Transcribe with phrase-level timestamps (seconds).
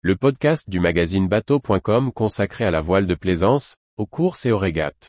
[0.00, 4.58] le podcast du magazine bateau.com consacré à la voile de plaisance, aux courses et aux
[4.58, 5.08] régates.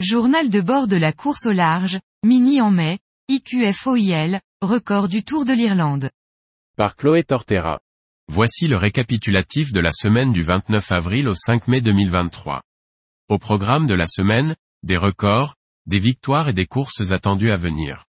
[0.00, 5.44] Journal de bord de la course au large, mini en mai, IQFOIL, record du Tour
[5.44, 6.10] de l'Irlande.
[6.76, 7.80] Par Chloé Tortera.
[8.34, 12.62] Voici le récapitulatif de la semaine du 29 avril au 5 mai 2023.
[13.28, 18.06] Au programme de la semaine, des records, des victoires et des courses attendues à venir.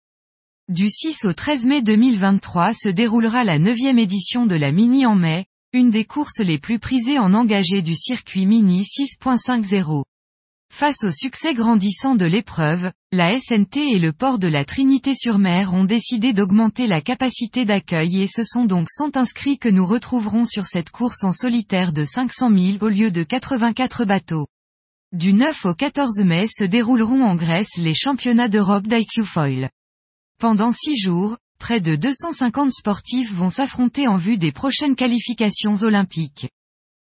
[0.69, 5.15] Du 6 au 13 mai 2023 se déroulera la neuvième édition de la Mini en
[5.15, 10.05] mai, une des courses les plus prisées en engagé du circuit Mini 6.50.
[10.75, 15.83] Face au succès grandissant de l'épreuve, la SNT et le port de la Trinité-sur-Mer ont
[15.83, 20.65] décidé d'augmenter la capacité d'accueil et ce sont donc 100 inscrits que nous retrouverons sur
[20.65, 24.47] cette course en solitaire de 500 000 au lieu de 84 bateaux.
[25.11, 29.69] Du 9 au 14 mai se dérouleront en Grèce les championnats d'Europe d'IQ Foil.
[30.39, 36.49] Pendant six jours, près de 250 sportifs vont s'affronter en vue des prochaines qualifications olympiques.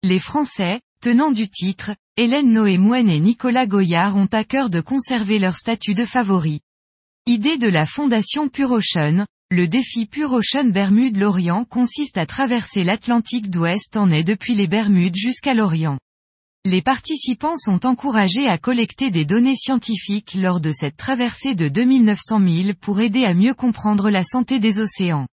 [0.02, 4.82] Les Français, tenants du titre, Hélène Noé Moine et Nicolas Goyard ont à cœur de
[4.82, 6.60] conserver leur statut de favoris.
[7.26, 8.78] Idée de la fondation Pure
[9.50, 15.16] le défi Pure Ocean Bermude-Lorient consiste à traverser l'Atlantique d'ouest en est depuis les Bermudes
[15.16, 15.98] jusqu'à l'Orient.
[16.66, 22.40] Les participants sont encouragés à collecter des données scientifiques lors de cette traversée de 2900
[22.40, 25.26] milles pour aider à mieux comprendre la santé des océans.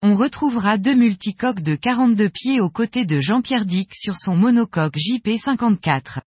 [0.00, 4.94] On retrouvera deux multicoques de 42 pieds aux côtés de Jean-Pierre Dick sur son monocoque
[4.96, 6.20] JP54.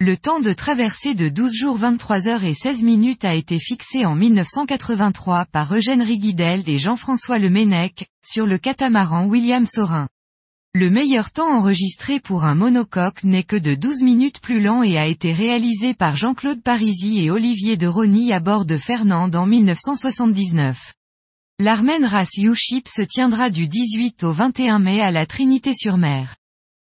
[0.00, 4.06] Le temps de traversée de 12 jours 23 heures et 16 minutes a été fixé
[4.06, 10.08] en 1983 par Eugène Riguidel et Jean-François Lemennec, sur le catamaran William Sorin.
[10.72, 14.96] Le meilleur temps enregistré pour un monocoque n'est que de 12 minutes plus lent et
[14.96, 19.44] a été réalisé par Jean-Claude Parisi et Olivier de Rony à bord de Fernand en
[19.44, 20.94] 1979.
[21.64, 26.34] L'Armen Race U-Ship se tiendra du 18 au 21 mai à la Trinité-sur-Mer.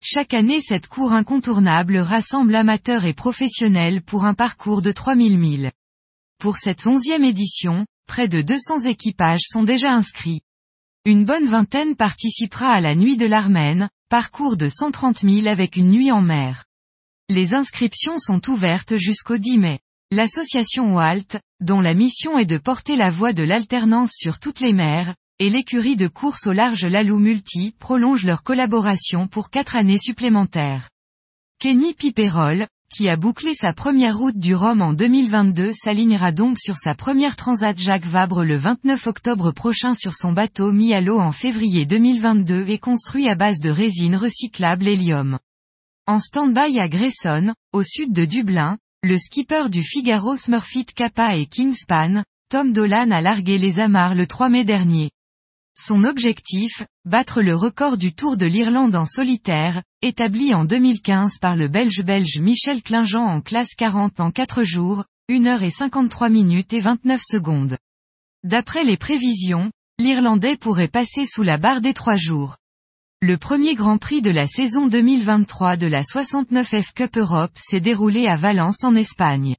[0.02, 5.72] Chaque année cette cour incontournable rassemble amateurs et professionnels pour un parcours de 3000 milles.
[6.40, 10.44] Pour cette onzième édition, près de 200 équipages sont déjà inscrits.
[11.04, 15.90] Une bonne vingtaine participera à la Nuit de l'Armen, parcours de 130 milles avec une
[15.90, 16.64] nuit en mer.
[17.28, 19.80] Les inscriptions sont ouvertes jusqu'au 10 mai.
[20.10, 24.74] L'association WALT, dont la mission est de porter la voie de l'alternance sur toutes les
[24.74, 29.98] mers, et l'écurie de course au large Lalou Multi prolongent leur collaboration pour quatre années
[29.98, 30.90] supplémentaires.
[31.60, 36.76] Kenny Piperol, qui a bouclé sa première route du Rhum en 2022 s'alignera donc sur
[36.76, 41.20] sa première Transat Jacques Vabre le 29 octobre prochain sur son bateau mis à l'eau
[41.20, 45.40] en février 2022 et construit à base de résine recyclable hélium.
[46.06, 51.46] En stand-by à Grayson, au sud de Dublin, le skipper du Figaro Smurfit Kappa et
[51.46, 55.12] Kingspan, Tom Dolan a largué les amarres le 3 mai dernier.
[55.78, 61.58] Son objectif, battre le record du Tour de l'Irlande en solitaire, établi en 2015 par
[61.58, 66.72] le belge-belge Michel Klingent en classe 40 en 4 jours, 1 heure et 53 minutes
[66.72, 67.78] et 29 secondes.
[68.46, 72.56] D'après les prévisions, l'Irlandais pourrait passer sous la barre des 3 jours.
[73.26, 78.28] Le premier Grand Prix de la saison 2023 de la 69F Cup Europe s'est déroulé
[78.28, 79.56] à Valence en Espagne.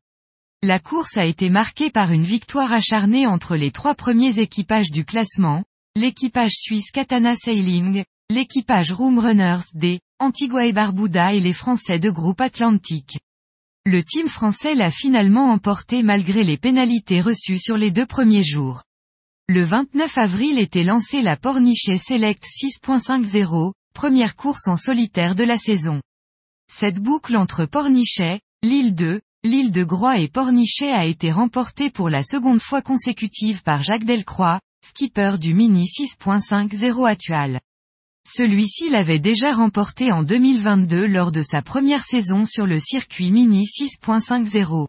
[0.63, 5.07] La course a été marquée par une victoire acharnée entre les trois premiers équipages du
[5.07, 5.65] classement,
[5.97, 12.11] l'équipage suisse Katana Sailing, l'équipage Room Runners D, Antigua et Barbuda et les Français de
[12.11, 13.19] groupe Atlantique.
[13.87, 18.83] Le team français l'a finalement emporté malgré les pénalités reçues sur les deux premiers jours.
[19.51, 25.59] Le 29 avril était lancée la Pornichet Select 6.50, première course en solitaire de la
[25.59, 26.01] saison.
[26.73, 32.09] Cette boucle entre Pornichet, l'île 2, l'île de Groix et Pornichet a été remportée pour
[32.09, 37.61] la seconde fois consécutive par Jacques Delcroix, skipper du Mini 6.50 actual.
[38.27, 43.67] Celui-ci l'avait déjà remporté en 2022 lors de sa première saison sur le circuit Mini
[43.67, 44.87] 6.50.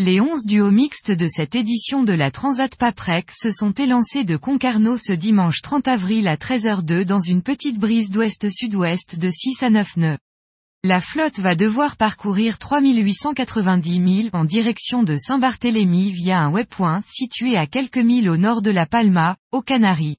[0.00, 4.36] Les 11 duos mixtes de cette édition de la Transat Paprec se sont élancés de
[4.36, 9.70] Concarneau ce dimanche 30 avril à 13h02 dans une petite brise d'ouest-sud-ouest de 6 à
[9.70, 10.18] 9 nœuds.
[10.84, 17.56] La flotte va devoir parcourir 3890 milles en direction de Saint-Barthélemy via un waypoint situé
[17.56, 20.18] à quelques milles au nord de la Palma, aux Canaries.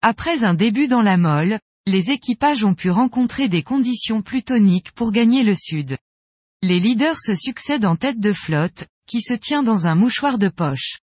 [0.00, 5.10] Après un début dans la molle, les équipages ont pu rencontrer des conditions plutoniques pour
[5.10, 5.96] gagner le sud.
[6.62, 10.48] Les leaders se succèdent en tête de flotte, qui se tient dans un mouchoir de
[10.48, 10.98] poche.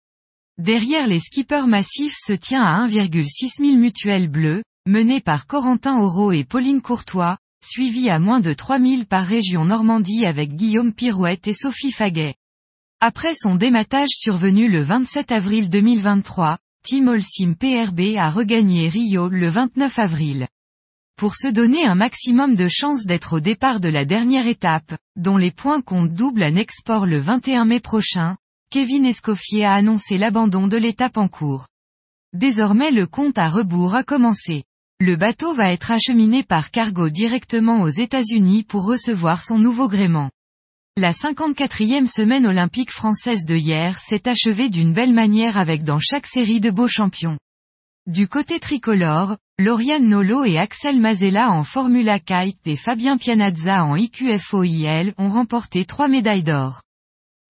[0.58, 6.32] Derrière les skippers massifs se tient à 1,6 000 mutuelles bleues, menées par Corentin Auro
[6.32, 11.54] et Pauline Courtois, suivi à moins de 3000 par région Normandie avec Guillaume Pirouette et
[11.54, 12.36] Sophie Faguet.
[13.00, 19.48] Après son dématage survenu le 27 avril 2023, Team Olsim PRB a regagné Rio le
[19.48, 20.48] 29 avril.
[21.22, 25.38] Pour se donner un maximum de chances d'être au départ de la dernière étape, dont
[25.38, 28.38] les points comptent double à Nexport le 21 mai prochain,
[28.72, 31.68] Kevin Escoffier a annoncé l'abandon de l'étape en cours.
[32.34, 34.64] Désormais le compte à rebours a commencé.
[35.00, 40.32] Le bateau va être acheminé par cargo directement aux États-Unis pour recevoir son nouveau gréement.
[40.98, 46.26] La 54e semaine olympique française de hier s'est achevée d'une belle manière avec dans chaque
[46.26, 47.38] série de beaux champions.
[48.08, 53.96] Du côté tricolore, Lauriane Nolo et Axel Mazella en Formula Kite et Fabien Pianazza en
[53.96, 56.82] IQFOIL ont remporté trois médailles d'or.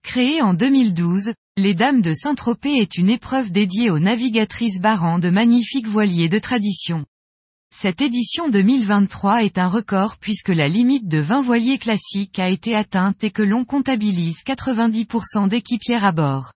[0.04, 5.30] Créée en 2012, les Dames de Saint-Tropez est une épreuve dédiée aux navigatrices barrant de
[5.30, 7.06] magnifiques voiliers de tradition.
[7.74, 12.76] Cette édition 2023 est un record puisque la limite de 20 voiliers classiques a été
[12.76, 16.52] atteinte et que l'on comptabilise 90% d'équipières à bord.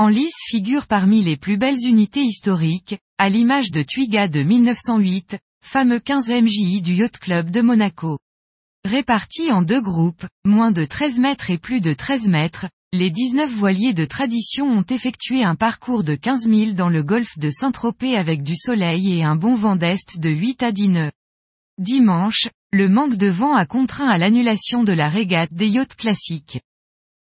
[0.00, 5.38] En lice figure parmi les plus belles unités historiques, à l'image de Twiga de 1908,
[5.60, 8.20] fameux 15 MJI du Yacht Club de Monaco.
[8.84, 13.50] Répartis en deux groupes, moins de 13 mètres et plus de 13 mètres, les 19
[13.50, 18.16] voiliers de tradition ont effectué un parcours de 15 000 dans le golfe de Saint-Tropez
[18.16, 21.12] avec du soleil et un bon vent d'est de 8 à 10 nœuds.
[21.78, 26.60] Dimanche, le manque de vent a contraint à l'annulation de la régate des yachts classiques.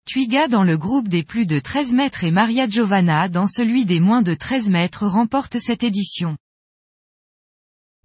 [0.07, 3.99] Twiga dans le groupe des plus de 13 mètres et Maria Giovanna dans celui des
[3.99, 6.37] moins de 13 mètres remportent cette édition.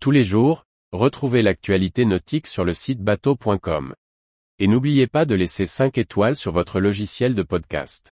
[0.01, 3.95] Tous les jours, retrouvez l'actualité nautique sur le site bateau.com.
[4.59, 8.11] Et n'oubliez pas de laisser 5 étoiles sur votre logiciel de podcast.